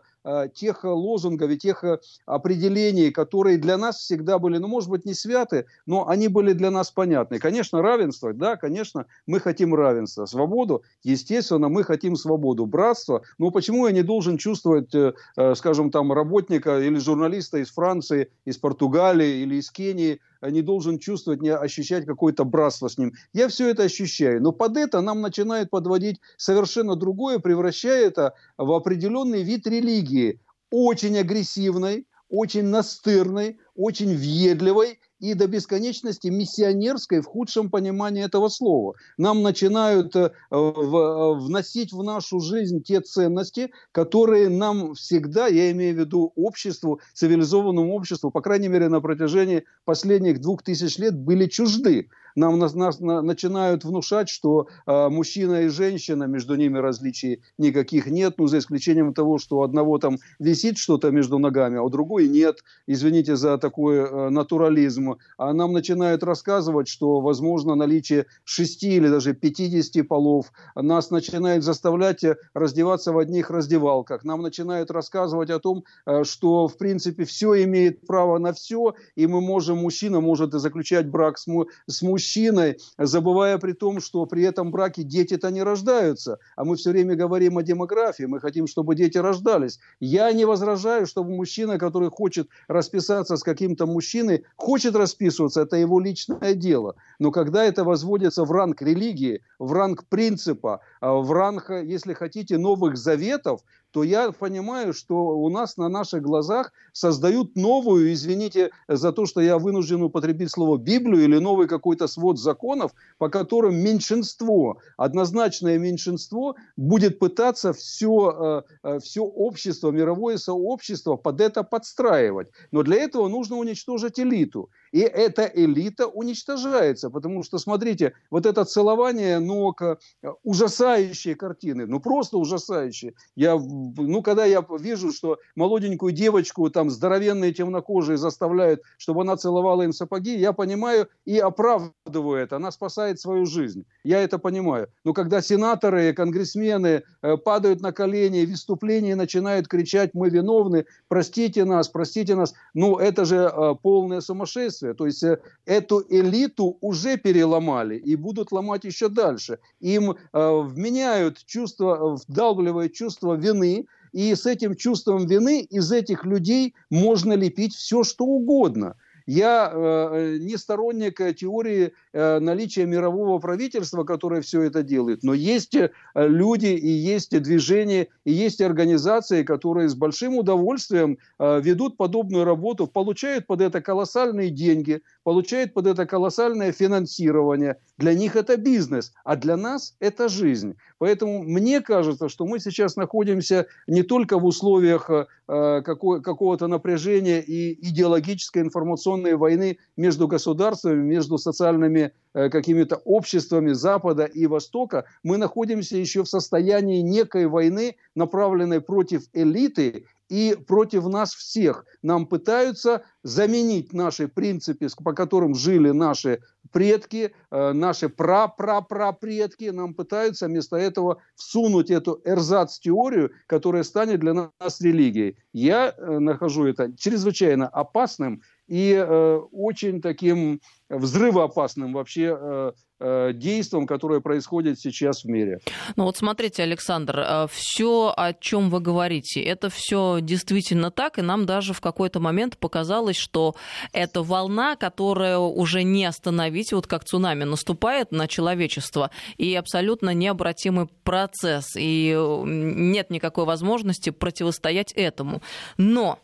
[0.54, 5.14] тех лозунгов и тех э, определений, которые для нас всегда были, ну, может быть, не
[5.14, 7.40] святы, но они были для нас понятны.
[7.40, 10.26] Конечно, равенство, да, конечно, мы хотим равенства.
[10.26, 12.66] Свободу, естественно, мы хотим свободу.
[12.66, 15.14] Братство, но почему я не должен чувствовать, э,
[15.56, 21.42] скажем, там, работника или журналиста из Франции, из Португалии или из Кении, не должен чувствовать,
[21.42, 23.14] не ощущать какое-то братство с ним.
[23.34, 24.42] Я все это ощущаю.
[24.42, 30.40] Но под это нам начинает подводить совершенно другое, превращая это в определенный вид религии.
[30.72, 38.96] Очень агрессивной, очень настырной, очень въедливой и до бесконечности миссионерской в худшем понимании этого слова.
[39.18, 46.00] Нам начинают э, вносить в нашу жизнь те ценности, которые нам всегда, я имею в
[46.00, 52.10] виду обществу, цивилизованному обществу, по крайней мере на протяжении последних двух тысяч лет были чужды
[52.36, 58.08] нам нас, нас на, начинают внушать, что э, мужчина и женщина, между ними различий никаких
[58.08, 61.90] нет, ну, за исключением того, что у одного там висит что-то между ногами, а у
[61.90, 62.64] другой нет.
[62.88, 65.18] Извините за такой э, натурализм.
[65.38, 70.52] А нам начинают рассказывать, что возможно наличие шести или даже 50 полов.
[70.76, 74.24] Нас начинают заставлять э, раздеваться в одних раздевалках.
[74.24, 79.28] Нам начинают рассказывать о том, э, что, в принципе, все имеет право на все, и
[79.28, 84.26] мы можем, мужчина может заключать брак с, му, с мужчиной, мужчиной, забывая при том, что
[84.26, 86.40] при этом браке дети-то не рождаются.
[86.56, 89.80] А мы все время говорим о демографии, мы хотим, чтобы дети рождались.
[90.00, 96.00] Я не возражаю, чтобы мужчина, который хочет расписаться с каким-то мужчиной, хочет расписываться, это его
[96.00, 96.96] личное дело.
[97.20, 102.58] Но когда это возводится в ранг религии, в ранг принципа, а в ранг, если хотите,
[102.58, 103.62] новых заветов,
[103.94, 109.40] то я понимаю, что у нас на наших глазах создают новую, извините за то, что
[109.40, 116.56] я вынужден употребить слово Библию или новый какой-то свод законов, по которым меньшинство, однозначное меньшинство
[116.76, 122.48] будет пытаться все, э, э, все общество, мировое сообщество под это подстраивать.
[122.72, 124.72] Но для этого нужно уничтожить элиту.
[124.94, 129.98] И эта элита уничтожается, потому что, смотрите, вот это целование ног, э,
[130.44, 133.16] ужасающие картины, ну просто ужасающие.
[133.36, 139.82] Я, ну, когда я вижу, что молоденькую девочку, там, здоровенные темнокожие заставляют, чтобы она целовала
[139.82, 142.58] им сапоги, я понимаю и оправдываю это.
[142.58, 143.86] Она спасает свою жизнь.
[144.04, 144.90] Я это понимаю.
[145.04, 151.66] Но когда сенаторы, конгрессмены э, падают на колени, в выступлении начинают кричать, мы виновны, простите
[151.66, 154.94] нас, простите нас, ну, это же э, полное сумасшествие удовольствие.
[154.94, 159.60] То есть э, эту элиту уже переломали и будут ломать еще дальше.
[159.80, 166.76] Им э, вменяют чувство, вдалбливают чувство вины, и с этим чувством вины из этих людей
[166.92, 168.96] можно лепить все, что угодно.
[169.26, 175.76] Я э, не сторонник теории э, наличия мирового правительства, которое все это делает, но есть
[175.76, 182.44] э, люди и есть движения, и есть организации, которые с большим удовольствием э, ведут подобную
[182.44, 187.78] работу, получают под это колоссальные деньги, получают под это колоссальное финансирование.
[187.98, 190.76] Для них это бизнес, а для нас это жизнь.
[191.04, 197.74] Поэтому мне кажется, что мы сейчас находимся не только в условиях э, какого-то напряжения и
[197.90, 205.98] идеологической информационной войны между государствами, между социальными э, какими-то обществами Запада и Востока, мы находимся
[205.98, 211.86] еще в состоянии некой войны, направленной против элиты и против нас всех.
[212.02, 216.40] Нам пытаются заменить наши принципы, по которым жили наши
[216.72, 219.66] предки, э, наши пра-пра-пра-предки.
[219.66, 225.38] Нам пытаются вместо этого всунуть эту эрзац-теорию, которая станет для нас религией.
[225.54, 233.88] Я э, нахожу это чрезвычайно опасным и э, очень таким взрывоопасным вообще э, э, действием,
[233.88, 235.60] которое происходит сейчас в мире.
[235.96, 241.22] Ну вот смотрите, Александр, э, все, о чем вы говорите, это все действительно так, и
[241.22, 243.56] нам даже в какой-то момент показалось, что
[243.92, 250.88] это волна, которая уже не остановить, вот как цунами наступает на человечество, и абсолютно необратимый
[251.04, 255.42] процесс, и нет никакой возможности противостоять этому.
[255.78, 256.20] Но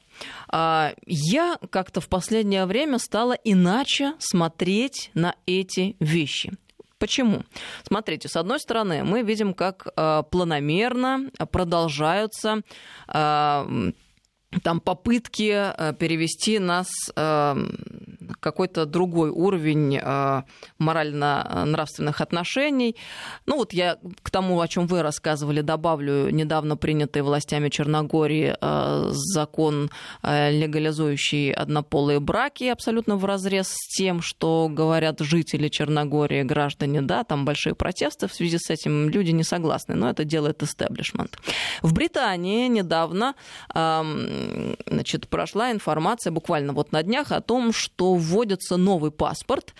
[0.51, 6.53] я как-то в последнее время стала иначе смотреть на эти вещи.
[6.99, 7.43] Почему?
[7.84, 12.62] Смотрите, с одной стороны, мы видим, как э, планомерно продолжаются
[13.08, 13.91] э,
[14.64, 17.56] там попытки э, перевести нас э,
[18.40, 20.44] какой-то другой уровень э,
[20.80, 22.96] морально-нравственных отношений.
[23.46, 28.56] Ну вот я к тому, о чем вы рассказывали, добавлю недавно принятый властями Черногории
[29.34, 29.92] закон,
[30.24, 37.46] легализующий однополые браки, абсолютно в разрез с тем, что говорят жители Черногории, граждане, да, там
[37.46, 41.38] большие протесты в связи с этим, люди не согласны, но это делает истеблишмент.
[41.82, 43.36] В Британии недавно
[44.86, 49.73] значит, прошла информация буквально вот на днях о том, что вводится новый паспорт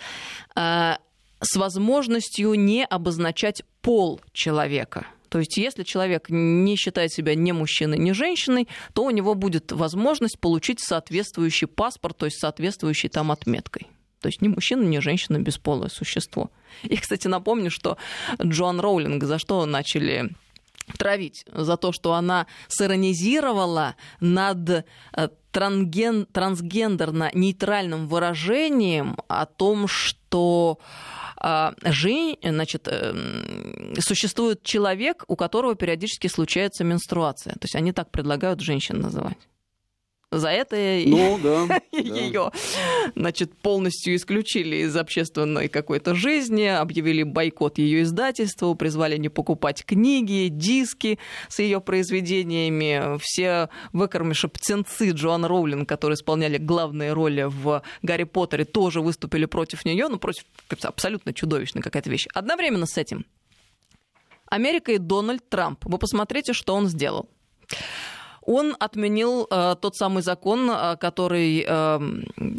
[0.56, 0.94] э,
[1.40, 5.06] с возможностью не обозначать пол человека.
[5.30, 9.70] То есть, если человек не считает себя ни мужчиной, ни женщиной, то у него будет
[9.70, 13.86] возможность получить соответствующий паспорт, то есть соответствующий там отметкой.
[14.20, 16.50] То есть ни мужчина, ни женщина, бесполое существо.
[16.82, 17.96] И, кстати, напомню, что
[18.42, 20.30] Джоан Роулинг, за что начали
[20.98, 24.84] травить за то, что она сиронизировала над э,
[25.50, 30.78] трансген, трансгендерно-нейтральным выражением о том, что
[31.36, 37.54] а, жен, значит, эм, существует человек, у которого периодически случается менструация.
[37.54, 39.38] То есть они так предлагают женщин называть.
[40.32, 43.12] За это ну, да, ее да.
[43.16, 50.46] значит, полностью исключили из общественной какой-то жизни, объявили бойкот ее издательства, призвали не покупать книги,
[50.48, 53.18] диски с ее произведениями.
[53.18, 59.84] Все выкормиши птенцы Джоан Роулинг, которые исполняли главные роли в Гарри Поттере, тоже выступили против
[59.84, 60.44] нее, ну, против
[60.82, 62.28] абсолютно чудовищная какая-то вещь.
[62.32, 63.26] Одновременно с этим
[64.46, 65.84] Америка и Дональд Трамп.
[65.84, 67.28] Вы посмотрите, что он сделал
[68.50, 72.00] он отменил э, тот самый закон, э, который э,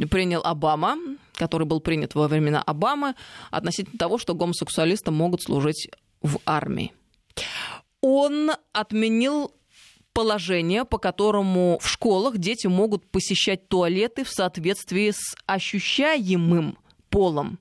[0.10, 0.96] принял Обама,
[1.34, 3.16] который был принят во времена Обамы,
[3.50, 5.90] относительно того, что гомосексуалисты могут служить
[6.22, 6.94] в армии.
[8.00, 9.54] Он отменил
[10.14, 16.78] положение, по которому в школах дети могут посещать туалеты в соответствии с ощущаемым
[17.10, 17.60] полом,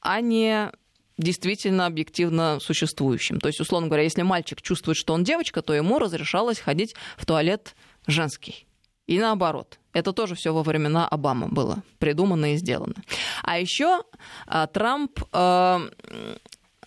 [0.00, 0.72] а не
[1.18, 3.40] действительно объективно существующим.
[3.40, 7.26] То есть, условно говоря, если мальчик чувствует, что он девочка, то ему разрешалось ходить в
[7.26, 7.74] туалет
[8.06, 8.66] женский.
[9.06, 9.78] И наоборот.
[9.92, 12.96] Это тоже все во времена Обамы было придумано и сделано.
[13.42, 14.02] А еще
[14.46, 15.90] а, Трамп э,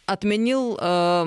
[0.05, 1.25] отменил э,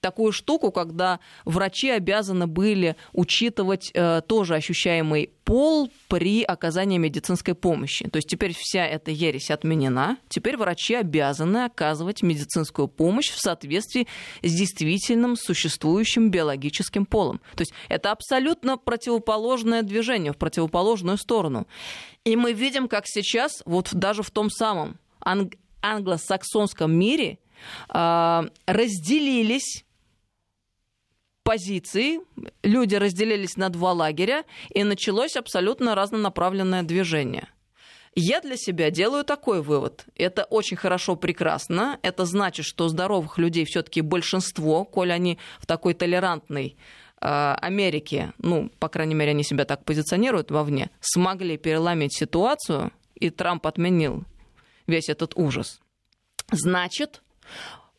[0.00, 8.08] такую штуку, когда врачи обязаны были учитывать э, тоже ощущаемый пол при оказании медицинской помощи.
[8.08, 10.16] То есть теперь вся эта ересь отменена.
[10.28, 14.06] Теперь врачи обязаны оказывать медицинскую помощь в соответствии
[14.42, 17.40] с действительным существующим биологическим полом.
[17.56, 21.66] То есть это абсолютно противоположное движение в противоположную сторону.
[22.24, 27.38] И мы видим, как сейчас, вот даже в том самом анг- англосаксонском мире,
[27.92, 29.84] э, разделились
[31.42, 32.20] позиции,
[32.62, 37.48] люди разделились на два лагеря, и началось абсолютно разнонаправленное движение.
[38.14, 40.04] Я для себя делаю такой вывод.
[40.16, 41.98] Это очень хорошо, прекрасно.
[42.02, 46.76] Это значит, что здоровых людей все-таки большинство, коль они в такой толерантной
[47.20, 53.30] э, Америке, ну, по крайней мере, они себя так позиционируют вовне, смогли переломить ситуацию, и
[53.30, 54.24] Трамп отменил
[54.88, 55.80] весь этот ужас.
[56.50, 57.22] Значит,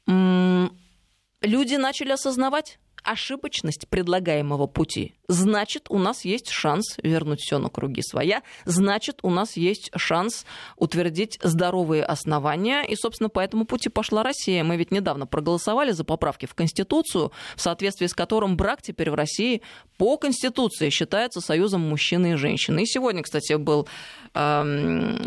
[0.07, 8.01] люди начали осознавать, ошибочность предлагаемого пути, значит, у нас есть шанс вернуть все на круги
[8.01, 14.23] своя, значит, у нас есть шанс утвердить здоровые основания, и, собственно, по этому пути пошла
[14.23, 14.63] Россия.
[14.63, 19.15] Мы ведь недавно проголосовали за поправки в Конституцию, в соответствии с которым брак теперь в
[19.15, 19.61] России
[19.97, 22.84] по Конституции считается союзом мужчины и женщины.
[22.84, 23.88] И сегодня, кстати, был
[24.34, 25.25] эм,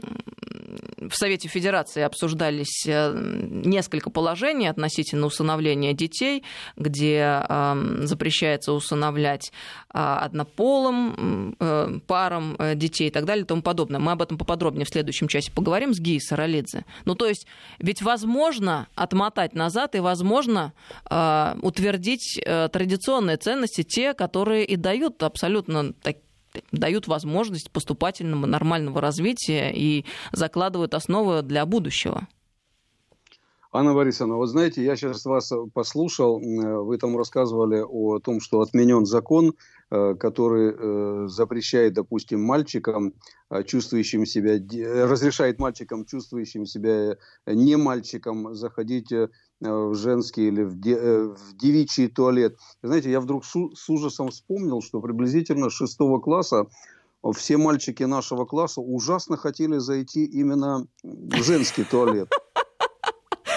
[1.01, 6.45] в Совете Федерации обсуждались э, несколько положений относительно усыновления детей,
[6.77, 7.45] где
[8.03, 9.53] запрещается усыновлять
[9.95, 14.01] однополым э, парам э, детей и так далее и тому подобное.
[14.01, 16.85] Мы об этом поподробнее в следующем часе поговорим с Гией Саралидзе.
[17.05, 17.47] Ну, то есть,
[17.79, 20.73] ведь возможно отмотать назад и возможно
[21.07, 26.17] а, утвердить традиционные ценности, те, которые и дают абсолютно так,
[26.73, 32.27] дают возможность поступательного нормального развития и закладывают основы для будущего.
[33.77, 39.05] Анна Борисовна, вот знаете, я сейчас вас послушал, вы там рассказывали о том, что отменен
[39.05, 39.53] закон, э,
[40.19, 43.15] который э, запрещает, допустим, мальчикам,
[43.51, 44.55] э, чувствующим себя,
[45.07, 47.17] разрешает мальчикам, чувствующим себя
[47.47, 49.13] не мальчиком, заходить
[49.61, 50.77] в женский или в,
[51.57, 52.57] девичий туалет.
[52.83, 56.67] Знаете, я вдруг с ужасом вспомнил, что приблизительно шестого класса
[57.33, 62.29] все мальчики нашего класса ужасно хотели зайти именно в женский туалет.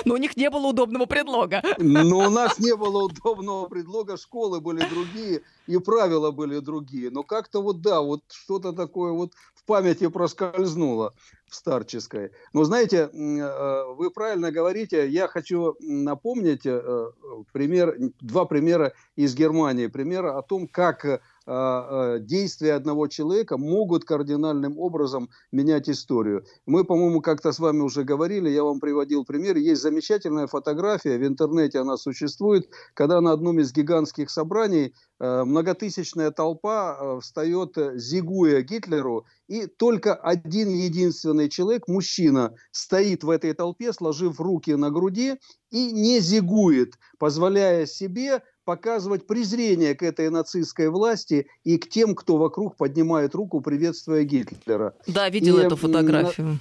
[0.07, 1.61] Но у них не было удобного предлога.
[1.77, 7.09] Но у нас не было удобного предлога, школы были другие, и правила были другие.
[7.11, 11.13] Но как-то вот да, вот что-то такое вот в памяти проскользнуло
[11.49, 12.31] в старческой.
[12.53, 17.11] Но знаете, э, вы правильно говорите, я хочу напомнить э,
[17.51, 19.87] пример, два примера из Германии.
[19.87, 26.45] Пример о том, как действия одного человека могут кардинальным образом менять историю.
[26.65, 29.55] Мы, по-моему, как-то с вами уже говорили, я вам приводил пример.
[29.55, 36.31] Есть замечательная фотография, в интернете она существует, когда на одном из гигантских собраний а, многотысячная
[36.31, 44.39] толпа встает, зигуя Гитлеру, и только один единственный человек, мужчина, стоит в этой толпе, сложив
[44.39, 45.35] руки на груди
[45.69, 52.35] и не зигует, позволяя себе показывать презрение к этой нацистской власти и к тем, кто
[52.35, 54.93] вокруг поднимает руку, приветствуя Гитлера.
[55.07, 56.59] Да, видел и, эту фотографию.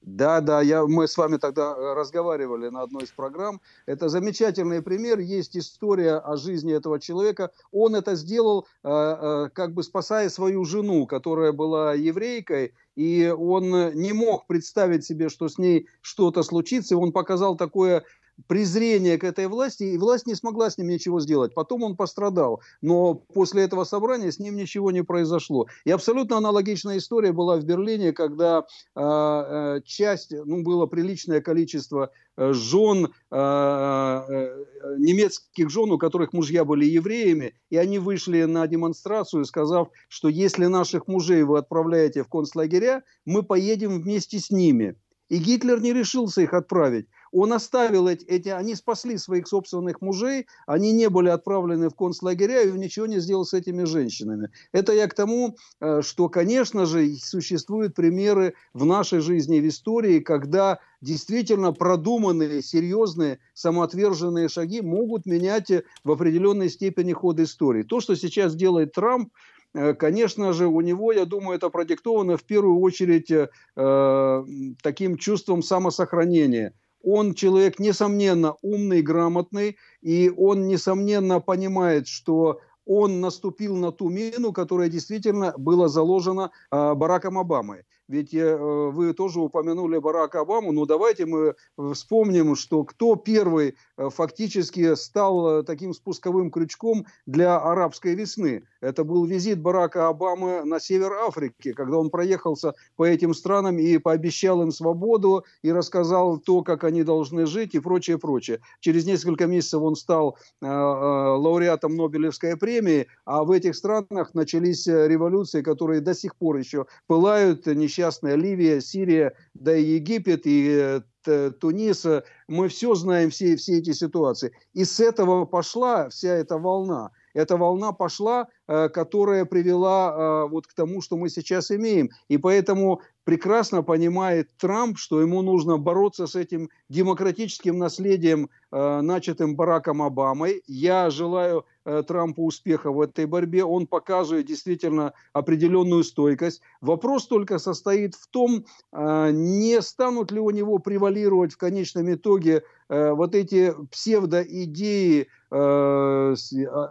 [0.00, 3.60] Да, да, я, мы с вами тогда э, разговаривали на одной из программ.
[3.84, 5.18] Это замечательный пример.
[5.18, 7.50] Есть история о жизни этого человека.
[7.72, 13.92] Он это сделал, э, э, как бы спасая свою жену, которая была еврейкой, и он
[13.92, 16.94] не мог представить себе, что с ней что-то случится.
[16.94, 18.04] И он показал такое
[18.46, 21.54] презрение к этой власти, и власть не смогла с ним ничего сделать.
[21.54, 25.66] Потом он пострадал, но после этого собрания с ним ничего не произошло.
[25.84, 28.64] И абсолютно аналогичная история была в Берлине, когда
[28.94, 34.64] э, часть, ну, было приличное количество э, жен, э, э,
[34.98, 40.66] немецких жен, у которых мужья были евреями, и они вышли на демонстрацию, сказав, что если
[40.66, 44.96] наших мужей вы отправляете в концлагеря, мы поедем вместе с ними.
[45.28, 47.06] И Гитлер не решился их отправить.
[47.32, 52.62] Он оставил эти, эти, они спасли своих собственных мужей, они не были отправлены в концлагеря,
[52.62, 54.50] и он ничего не сделал с этими женщинами.
[54.72, 60.20] Это я к тому, э, что, конечно же, существуют примеры в нашей жизни, в истории,
[60.20, 65.70] когда действительно продуманные, серьезные, самоотверженные шаги могут менять
[66.04, 67.82] в определенной степени ход истории.
[67.82, 69.32] То, что сейчас делает Трамп,
[69.74, 74.44] э, конечно же, у него, я думаю, это продиктовано в первую очередь э,
[74.82, 76.72] таким чувством самосохранения–
[77.02, 84.52] он человек, несомненно, умный, грамотный, и он, несомненно, понимает, что он наступил на ту мину,
[84.52, 87.84] которая действительно была заложена э, Бараком Обамой.
[88.08, 91.54] Ведь э, вы тоже упомянули Барака Обаму, но давайте мы
[91.92, 98.62] вспомним, что кто первый э, фактически стал э, таким спусковым крючком для арабской весны.
[98.80, 103.98] Это был визит Барака Обамы на север Африки, когда он проехался по этим странам и
[103.98, 108.60] пообещал им свободу, и рассказал то, как они должны жить и прочее, прочее.
[108.80, 114.86] Через несколько месяцев он стал э, э, лауреатом Нобелевской премии, а в этих странах начались
[114.86, 121.00] революции, которые до сих пор еще пылают, несчастные несчастная Ливия, Сирия, да и Египет, и
[121.26, 122.06] э, Тунис.
[122.46, 124.52] Мы все знаем, все, все эти ситуации.
[124.72, 127.10] И с этого пошла вся эта волна.
[127.34, 132.10] Эта волна пошла, э, которая привела вот к тому, что мы сейчас имеем.
[132.28, 139.54] И поэтому прекрасно понимает Трамп, что ему нужно бороться с этим демократическим наследием, э, начатым
[139.54, 140.62] Бараком Обамой.
[140.66, 141.62] Я желаю э,
[142.06, 143.64] Трампу успеха в этой борьбе.
[143.64, 146.60] Он показывает действительно определенную стойкость.
[146.80, 152.64] Вопрос только состоит в том, э, не станут ли у него превалировать в конечном итоге
[152.88, 156.34] э, вот эти псевдоидеи э, а,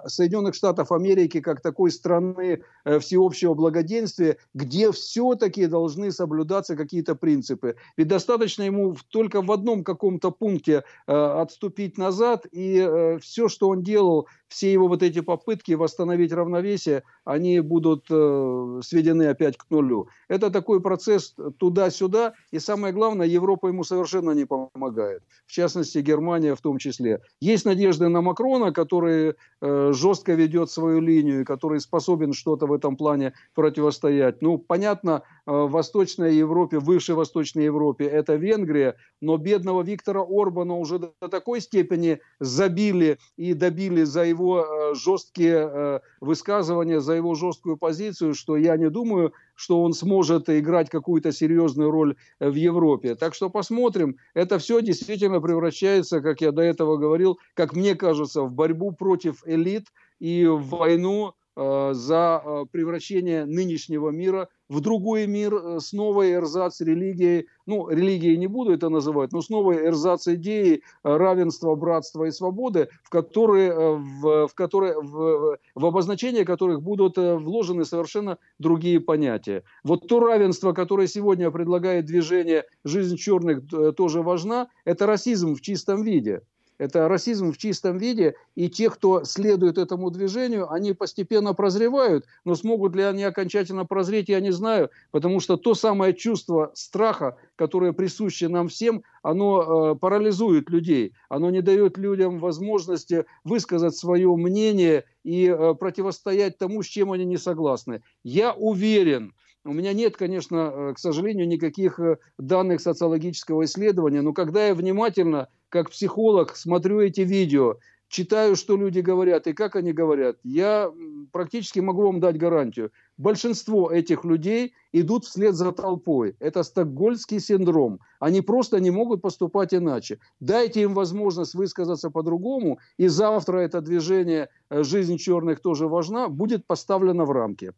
[0.08, 7.76] Соединенных Штатов Америки как такой страны э, всеобщего благоденствия, где все-таки должны соблюдаться какие-то принципы.
[7.98, 13.70] Ведь достаточно ему только в одном каком-то пункте э, отступить назад, и э, все, что
[13.70, 19.66] он делал, все его вот эти попытки восстановить равновесие, они будут э, сведены опять к
[19.70, 20.08] нулю.
[20.30, 25.24] Это такой процесс туда-сюда, и самое главное, Европа ему совершенно не помогает.
[25.46, 27.22] В частности, Германия в том числе.
[27.40, 32.98] Есть надежды на Макрона, который э, жестко ведет свою линию, который способен что-то в этом
[32.98, 34.42] плане противостоять.
[34.42, 40.22] Ну, понятно, э, в Восточной Европе, в высшей Восточной Европе это Венгрия, но бедного Виктора
[40.22, 47.14] Орбана уже до такой степени забили и добили за его э, жесткие э, высказывания, за
[47.14, 52.50] его жесткую позицию, что я не думаю, что он сможет играть какую-то серьезную роль э,
[52.50, 53.16] в Европе.
[53.16, 54.18] Так что посмотрим.
[54.34, 59.42] Это все действительно превращается, как я до этого говорил, как мне кажется, в борьбу против
[59.46, 59.88] элит
[60.20, 66.82] и в войну за э, превращение нынешнего мира в другой мир э, с новой эрзац
[66.82, 72.32] религией, ну, религией не буду это называть, но с новой эрзац идеей равенства, братства и
[72.32, 79.64] свободы, в которые, в, в, которые, в, в обозначение которых будут вложены совершенно другие понятия.
[79.84, 83.64] Вот то равенство, которое сегодня предлагает движение «Жизнь черных»
[83.96, 86.44] тоже важна, это расизм в чистом виде.
[86.78, 92.56] Это расизм в чистом виде, и те, кто следует этому движению, они постепенно прозревают, но
[92.56, 97.94] смогут ли они окончательно прозреть, я не знаю, потому что то самое чувство страха, которое
[97.94, 105.06] присуще нам всем, оно э, парализует людей, оно не дает людям возможности высказать свое мнение
[105.24, 108.04] и э, противостоять тому, с чем они не согласны.
[108.24, 109.34] Я уверен,
[109.68, 114.74] у меня нет, конечно, э, к сожалению, никаких э, данных социологического исследования, но когда я
[114.74, 120.92] внимательно как психолог смотрю эти видео, читаю, что люди говорят и как они говорят, я
[121.32, 122.92] практически могу вам дать гарантию.
[123.18, 126.36] Большинство этих людей идут вслед за толпой.
[126.40, 128.00] Это стокгольмский синдром.
[128.20, 130.20] Они просто не могут поступать иначе.
[130.40, 136.66] Дайте им возможность высказаться по-другому, и завтра это движение э, «Жизнь черных тоже важна» будет
[136.66, 137.74] поставлено в рамки.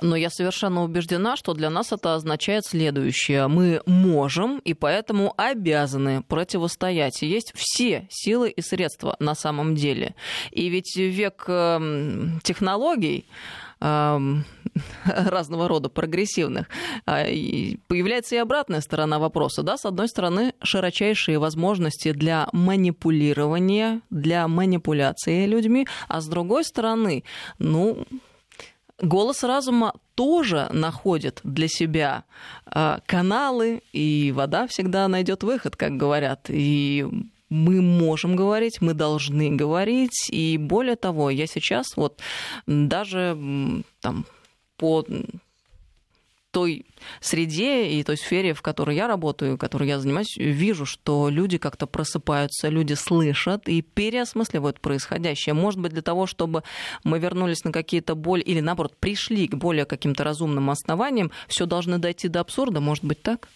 [0.00, 3.48] Но я совершенно убеждена, что для нас это означает следующее.
[3.48, 7.22] Мы можем и поэтому обязаны противостоять.
[7.22, 10.14] Есть все силы и средства на самом деле.
[10.50, 13.26] И ведь век эм, технологий
[13.80, 14.44] эм,
[15.04, 16.68] разного рода прогрессивных,
[17.06, 17.24] а,
[17.88, 19.62] появляется и обратная сторона вопроса.
[19.62, 19.76] Да?
[19.76, 27.24] С одной стороны, широчайшие возможности для манипулирования, для манипуляции людьми, а с другой стороны,
[27.58, 28.06] ну,
[29.00, 32.24] голос разума тоже находит для себя
[32.66, 36.46] а, каналы, и вода всегда найдет выход, как говорят.
[36.48, 37.06] И
[37.48, 42.20] мы можем говорить, мы должны говорить, и более того, я сейчас вот
[42.66, 43.38] даже
[44.00, 44.26] там
[44.76, 45.04] по
[46.50, 46.86] той
[47.20, 51.86] среде и той сфере, в которой я работаю, которой я занимаюсь, вижу, что люди как-то
[51.86, 55.54] просыпаются, люди слышат и переосмысливают происходящее.
[55.54, 56.62] Может быть, для того, чтобы
[57.04, 61.98] мы вернулись на какие-то боль или, наоборот, пришли к более каким-то разумным основаниям, все должны
[61.98, 62.80] дойти до абсурда.
[62.80, 63.48] Может быть, так?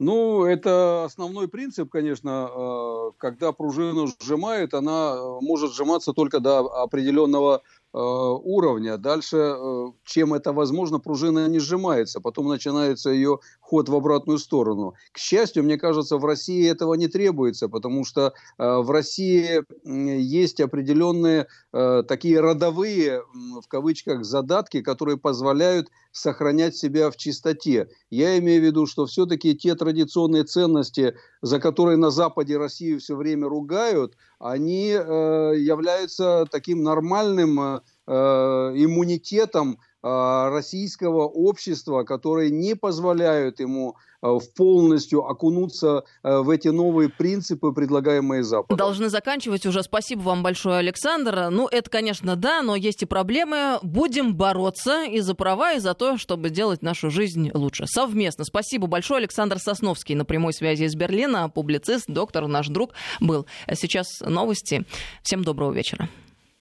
[0.00, 6.58] Ну, это основной принцип, конечно, э, когда пружину сжимают, она э, может сжиматься только до
[6.58, 7.62] определенного
[7.98, 8.98] уровня.
[8.98, 12.20] Дальше, э, чем это возможно, пружина не сжимается.
[12.20, 14.94] Потом начинается ее ход в обратную сторону.
[15.12, 20.60] К счастью, мне кажется, в России этого не требуется, потому что э, в России есть
[20.60, 27.88] определенные такие родовые, в кавычках, задатки, которые позволяют сохранять себя в чистоте.
[28.10, 33.16] Я имею в виду, что все-таки те традиционные ценности, за которые на Западе Россию все
[33.16, 43.60] время ругают, они э, являются таким нормальным э, иммунитетом э, российского общества, которые не позволяют
[43.60, 48.78] ему Э, полностью окунуться в эти новые принципы, предлагаемые Западом.
[48.78, 49.82] Должны заканчивать уже.
[49.82, 51.48] Спасибо вам большое, Александр.
[51.50, 53.78] Ну, это, конечно, да, но есть и проблемы.
[53.82, 57.86] Будем бороться и за права, и за то, чтобы делать нашу жизнь лучше.
[57.86, 58.44] Совместно.
[58.44, 59.18] Спасибо большое.
[59.18, 63.46] Александр Сосновский на прямой связи из Берлина, публицист, доктор, наш друг был.
[63.74, 64.86] Сейчас новости.
[65.22, 66.08] Всем доброго вечера.